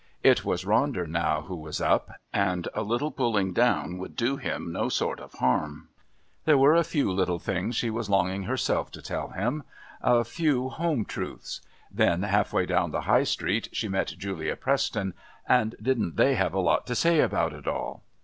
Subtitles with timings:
[0.23, 4.89] It was Ronder now who was "up"...and a little pulling down would do him no
[4.89, 5.89] sort of harm.
[6.45, 9.61] There were a few little things she was longing, herself, to tell him.
[10.01, 11.61] A few home truths.
[11.91, 15.13] Then, half way down the High Street, she met Julia Preston,
[15.47, 18.01] and didn't they have a lot to say about it all!